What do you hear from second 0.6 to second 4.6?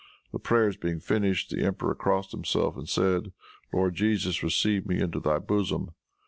being finished, the emperor crossed himself and said, "Lord Jesus,